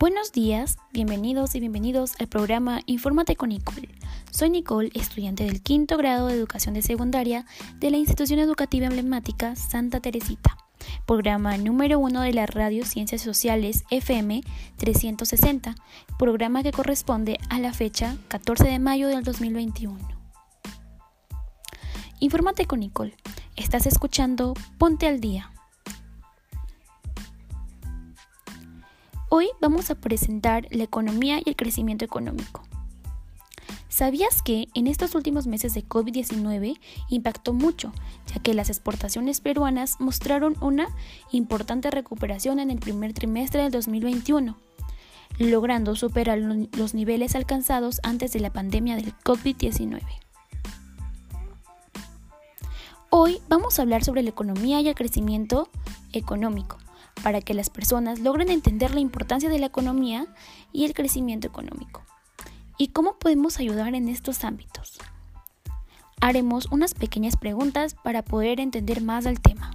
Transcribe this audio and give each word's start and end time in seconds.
Buenos 0.00 0.32
días, 0.32 0.78
bienvenidos 0.94 1.54
y 1.54 1.60
bienvenidos 1.60 2.14
al 2.20 2.26
programa 2.26 2.80
Infórmate 2.86 3.36
con 3.36 3.50
Nicole. 3.50 3.90
Soy 4.30 4.48
Nicole, 4.48 4.90
estudiante 4.94 5.44
del 5.44 5.60
quinto 5.60 5.98
grado 5.98 6.28
de 6.28 6.36
educación 6.36 6.72
de 6.72 6.80
secundaria 6.80 7.44
de 7.80 7.90
la 7.90 7.98
institución 7.98 8.40
educativa 8.40 8.86
emblemática 8.86 9.56
Santa 9.56 10.00
Teresita, 10.00 10.56
programa 11.04 11.58
número 11.58 11.98
uno 11.98 12.22
de 12.22 12.32
la 12.32 12.46
radio 12.46 12.86
Ciencias 12.86 13.20
Sociales 13.20 13.84
FM 13.90 14.40
360, 14.78 15.74
programa 16.18 16.62
que 16.62 16.72
corresponde 16.72 17.38
a 17.50 17.60
la 17.60 17.74
fecha 17.74 18.16
14 18.28 18.68
de 18.68 18.78
mayo 18.78 19.06
del 19.06 19.22
2021. 19.22 19.98
Infórmate 22.20 22.64
con 22.64 22.80
Nicole. 22.80 23.14
Estás 23.54 23.84
escuchando 23.84 24.54
Ponte 24.78 25.06
al 25.06 25.20
Día. 25.20 25.50
Hoy 29.32 29.48
vamos 29.60 29.92
a 29.92 29.94
presentar 29.94 30.66
la 30.72 30.82
economía 30.82 31.38
y 31.38 31.50
el 31.50 31.54
crecimiento 31.54 32.04
económico. 32.04 32.64
¿Sabías 33.88 34.42
que 34.42 34.66
en 34.74 34.88
estos 34.88 35.14
últimos 35.14 35.46
meses 35.46 35.72
de 35.72 35.86
COVID-19 35.86 36.80
impactó 37.10 37.52
mucho, 37.52 37.92
ya 38.26 38.42
que 38.42 38.54
las 38.54 38.70
exportaciones 38.70 39.40
peruanas 39.40 40.00
mostraron 40.00 40.56
una 40.60 40.88
importante 41.30 41.92
recuperación 41.92 42.58
en 42.58 42.72
el 42.72 42.80
primer 42.80 43.12
trimestre 43.12 43.62
del 43.62 43.70
2021, 43.70 44.56
logrando 45.38 45.94
superar 45.94 46.40
los 46.40 46.94
niveles 46.94 47.36
alcanzados 47.36 48.00
antes 48.02 48.32
de 48.32 48.40
la 48.40 48.52
pandemia 48.52 48.96
del 48.96 49.16
COVID-19? 49.18 50.02
Hoy 53.10 53.38
vamos 53.48 53.78
a 53.78 53.82
hablar 53.82 54.02
sobre 54.02 54.24
la 54.24 54.30
economía 54.30 54.80
y 54.80 54.88
el 54.88 54.96
crecimiento 54.96 55.68
económico 56.12 56.78
para 57.22 57.40
que 57.40 57.54
las 57.54 57.70
personas 57.70 58.18
logren 58.20 58.50
entender 58.50 58.94
la 58.94 59.00
importancia 59.00 59.48
de 59.48 59.58
la 59.58 59.66
economía 59.66 60.26
y 60.72 60.84
el 60.84 60.94
crecimiento 60.94 61.46
económico. 61.46 62.02
¿Y 62.78 62.88
cómo 62.88 63.18
podemos 63.18 63.58
ayudar 63.58 63.94
en 63.94 64.08
estos 64.08 64.44
ámbitos? 64.44 64.98
Haremos 66.20 66.66
unas 66.70 66.94
pequeñas 66.94 67.36
preguntas 67.36 67.94
para 67.94 68.22
poder 68.22 68.60
entender 68.60 69.02
más 69.02 69.24
del 69.24 69.40
tema. 69.40 69.70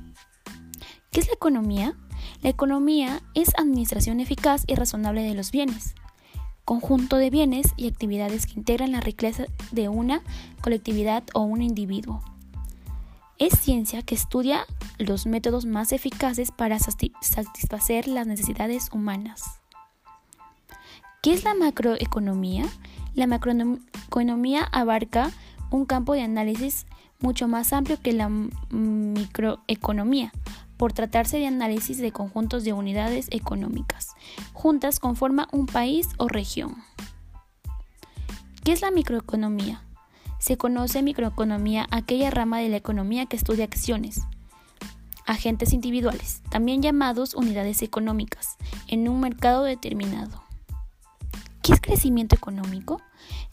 ¿Qué 1.12 1.20
es 1.20 1.28
la 1.28 1.34
economía? 1.34 1.96
La 2.42 2.50
economía 2.50 3.22
es 3.34 3.50
administración 3.58 4.20
eficaz 4.20 4.64
y 4.68 4.76
razonable 4.76 5.24
de 5.24 5.34
los 5.34 5.52
bienes, 5.52 5.96
conjunto 6.66 7.18
de 7.18 7.30
bienes 7.30 7.74
y 7.78 7.88
actividades 7.88 8.48
que 8.48 8.60
integran 8.60 8.92
la 8.92 9.02
riqueza 9.02 9.46
de 9.72 9.88
una 9.88 10.22
colectividad 10.62 11.24
o 11.34 11.42
un 11.42 11.62
individuo. 11.62 12.22
Es 13.38 13.60
ciencia 13.60 14.02
que 14.02 14.16
estudia 14.16 14.66
los 14.98 15.26
métodos 15.26 15.66
más 15.66 15.92
eficaces 15.92 16.52
para 16.52 16.80
satisfacer 16.80 18.08
las 18.08 18.28
necesidades 18.28 18.90
humanas. 18.92 19.44
¿Qué 21.22 21.34
es 21.34 21.44
la 21.44 21.56
macroeconomía? 21.56 22.66
La 23.14 23.28
macroeconomía 23.28 24.64
abarca 24.72 25.32
un 25.72 25.86
campo 25.86 26.14
de 26.14 26.22
análisis 26.22 26.86
mucho 27.20 27.48
más 27.48 27.74
amplio 27.74 28.00
que 28.02 28.14
la 28.14 28.30
microeconomía, 28.70 30.32
por 30.78 30.94
tratarse 30.94 31.38
de 31.38 31.48
análisis 31.48 31.98
de 31.98 32.12
conjuntos 32.12 32.64
de 32.64 32.74
unidades 32.74 33.28
económicas, 33.32 34.16
juntas 34.54 35.00
conforma 35.00 35.48
un 35.52 35.66
país 35.66 36.10
o 36.18 36.28
región. 36.28 36.76
¿Qué 38.64 38.74
es 38.74 38.82
la 38.82 38.92
microeconomía? 38.92 39.82
Se 40.40 40.58
conoce 40.58 41.02
microeconomía 41.02 41.88
aquella 41.92 42.30
rama 42.30 42.60
de 42.60 42.70
la 42.70 42.78
economía 42.78 43.26
que 43.26 43.38
estudia 43.38 43.64
acciones, 43.66 44.22
agentes 45.26 45.74
individuales, 45.74 46.42
también 46.50 46.82
llamados 46.82 47.34
unidades 47.34 47.82
económicas, 47.82 48.58
en 48.88 49.08
un 49.10 49.20
mercado 49.20 49.64
determinado. 49.64 50.44
¿Qué 51.62 51.74
es 51.74 51.82
crecimiento 51.82 52.36
económico? 52.36 53.02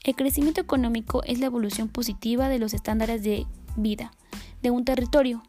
El 0.04 0.14
crecimiento 0.14 0.60
económico 0.60 1.22
es 1.24 1.38
la 1.38 1.46
evolución 1.46 1.88
positiva 1.88 2.48
de 2.48 2.58
los 2.58 2.74
estándares 2.74 3.22
de 3.22 3.46
vida 3.76 4.12
de 4.62 4.70
un 4.70 4.84
territorio, 4.84 5.42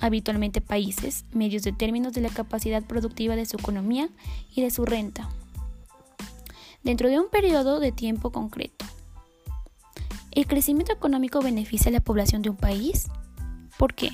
habitualmente 0.00 0.60
países, 0.60 1.24
medios 1.32 1.62
de 1.62 1.72
términos 1.72 2.12
de 2.12 2.20
la 2.20 2.28
capacidad 2.28 2.82
productiva 2.82 3.36
de 3.36 3.46
su 3.46 3.56
economía 3.56 4.08
y 4.54 4.62
de 4.62 4.70
su 4.70 4.84
renta, 4.84 5.28
dentro 6.82 7.08
de 7.08 7.18
un 7.18 7.28
periodo 7.30 7.80
de 7.80 7.92
tiempo 7.92 8.30
concreto. 8.30 8.84
¿El 10.32 10.46
crecimiento 10.46 10.92
económico 10.92 11.40
beneficia 11.40 11.88
a 11.88 11.92
la 11.92 12.00
población 12.00 12.42
de 12.42 12.50
un 12.50 12.56
país? 12.56 13.06
¿Por 13.78 13.94
qué? 13.94 14.10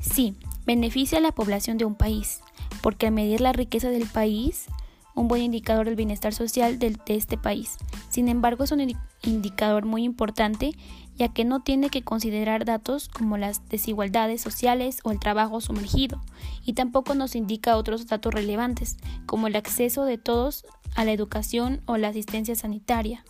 Sí, 0.00 0.36
beneficia 0.66 1.18
a 1.18 1.20
la 1.20 1.32
población 1.32 1.78
de 1.78 1.84
un 1.84 1.94
país, 1.94 2.40
porque 2.82 3.06
al 3.06 3.12
medir 3.12 3.40
la 3.40 3.52
riqueza 3.52 3.90
del 3.90 4.06
país, 4.06 4.66
un 5.14 5.28
buen 5.28 5.42
indicador 5.42 5.86
del 5.86 5.96
bienestar 5.96 6.34
social 6.34 6.78
de 6.78 6.98
este 7.06 7.38
país. 7.38 7.76
Sin 8.08 8.28
embargo, 8.28 8.64
es 8.64 8.72
un 8.72 8.94
indicador 9.22 9.84
muy 9.84 10.02
importante 10.02 10.74
ya 11.16 11.28
que 11.28 11.44
no 11.44 11.60
tiene 11.60 11.90
que 11.90 12.02
considerar 12.02 12.64
datos 12.64 13.08
como 13.08 13.38
las 13.38 13.68
desigualdades 13.68 14.40
sociales 14.40 14.98
o 15.04 15.12
el 15.12 15.20
trabajo 15.20 15.60
sumergido, 15.60 16.20
y 16.64 16.72
tampoco 16.72 17.14
nos 17.14 17.36
indica 17.36 17.76
otros 17.76 18.06
datos 18.06 18.34
relevantes, 18.34 18.96
como 19.26 19.46
el 19.46 19.56
acceso 19.56 20.04
de 20.04 20.18
todos 20.18 20.64
a 20.96 21.04
la 21.04 21.12
educación 21.12 21.82
o 21.86 21.96
la 21.96 22.08
asistencia 22.08 22.56
sanitaria. 22.56 23.24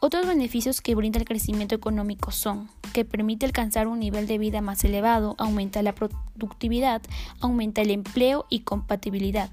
Otros 0.00 0.26
beneficios 0.26 0.80
que 0.80 0.94
brinda 0.94 1.18
el 1.18 1.26
crecimiento 1.26 1.74
económico 1.74 2.30
son 2.30 2.70
que 2.98 3.04
permite 3.04 3.46
alcanzar 3.46 3.86
un 3.86 4.00
nivel 4.00 4.26
de 4.26 4.38
vida 4.38 4.60
más 4.60 4.82
elevado, 4.82 5.36
aumenta 5.38 5.84
la 5.84 5.94
productividad, 5.94 7.00
aumenta 7.38 7.80
el 7.80 7.92
empleo 7.92 8.44
y 8.50 8.62
compatibilidad. 8.62 9.50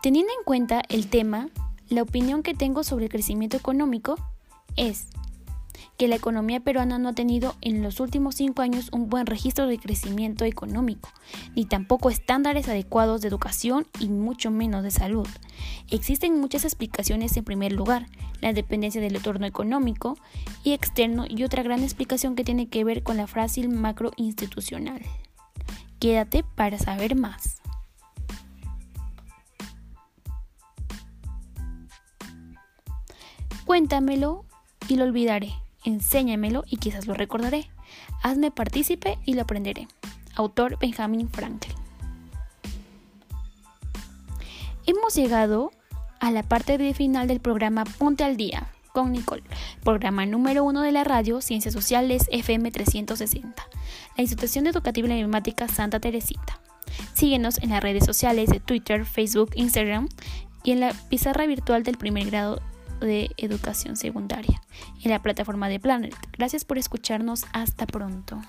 Teniendo 0.00 0.32
en 0.32 0.44
cuenta 0.46 0.80
el 0.88 1.10
tema, 1.10 1.50
la 1.90 2.00
opinión 2.00 2.42
que 2.42 2.54
tengo 2.54 2.84
sobre 2.84 3.04
el 3.04 3.10
crecimiento 3.10 3.58
económico 3.58 4.16
es 4.76 5.06
que 6.00 6.08
la 6.08 6.16
economía 6.16 6.60
peruana 6.60 6.98
no 6.98 7.10
ha 7.10 7.12
tenido 7.12 7.56
en 7.60 7.82
los 7.82 8.00
últimos 8.00 8.36
cinco 8.36 8.62
años 8.62 8.88
un 8.90 9.10
buen 9.10 9.26
registro 9.26 9.66
de 9.66 9.78
crecimiento 9.78 10.46
económico, 10.46 11.10
ni 11.54 11.66
tampoco 11.66 12.08
estándares 12.08 12.68
adecuados 12.68 13.20
de 13.20 13.28
educación 13.28 13.86
y 13.98 14.08
mucho 14.08 14.50
menos 14.50 14.82
de 14.82 14.92
salud. 14.92 15.28
Existen 15.90 16.40
muchas 16.40 16.64
explicaciones 16.64 17.36
en 17.36 17.44
primer 17.44 17.72
lugar, 17.72 18.06
la 18.40 18.54
dependencia 18.54 18.98
del 18.98 19.14
entorno 19.14 19.44
económico 19.44 20.16
y 20.64 20.72
externo 20.72 21.26
y 21.28 21.44
otra 21.44 21.62
gran 21.62 21.82
explicación 21.82 22.34
que 22.34 22.44
tiene 22.44 22.70
que 22.70 22.82
ver 22.82 23.02
con 23.02 23.18
la 23.18 23.26
frágil 23.26 23.68
macroinstitucional. 23.68 25.02
Quédate 25.98 26.44
para 26.54 26.78
saber 26.78 27.14
más. 27.14 27.60
Cuéntamelo 33.66 34.46
y 34.88 34.96
lo 34.96 35.04
olvidaré 35.04 35.52
enséñamelo 35.84 36.64
y 36.66 36.76
quizás 36.76 37.06
lo 37.06 37.14
recordaré. 37.14 37.70
Hazme 38.22 38.50
partícipe 38.50 39.18
y 39.24 39.34
lo 39.34 39.42
aprenderé. 39.42 39.88
Autor 40.34 40.78
Benjamin 40.78 41.28
Franklin. 41.28 41.74
Hemos 44.86 45.14
llegado 45.14 45.70
a 46.20 46.30
la 46.30 46.42
parte 46.42 46.94
final 46.94 47.28
del 47.28 47.40
programa 47.40 47.84
Ponte 47.84 48.24
al 48.24 48.36
Día 48.36 48.68
con 48.92 49.12
Nicole, 49.12 49.42
programa 49.84 50.26
número 50.26 50.64
uno 50.64 50.82
de 50.82 50.92
la 50.92 51.04
radio 51.04 51.40
Ciencias 51.40 51.72
Sociales 51.72 52.26
FM 52.30 52.70
360, 52.70 53.62
la 54.16 54.22
institución 54.22 54.66
educativa 54.66 55.08
y 55.08 55.12
emblemática 55.12 55.68
Santa 55.68 56.00
Teresita. 56.00 56.60
Síguenos 57.14 57.58
en 57.58 57.70
las 57.70 57.82
redes 57.82 58.04
sociales 58.04 58.50
de 58.50 58.60
Twitter, 58.60 59.06
Facebook, 59.06 59.50
Instagram 59.54 60.08
y 60.64 60.72
en 60.72 60.80
la 60.80 60.92
pizarra 61.08 61.46
virtual 61.46 61.84
del 61.84 61.98
primer 61.98 62.26
grado 62.26 62.60
de 63.00 63.30
educación 63.36 63.96
secundaria 63.96 64.60
en 65.02 65.10
la 65.10 65.22
plataforma 65.22 65.68
de 65.68 65.80
Planet. 65.80 66.14
Gracias 66.36 66.64
por 66.64 66.78
escucharnos. 66.78 67.44
Hasta 67.52 67.86
pronto. 67.86 68.40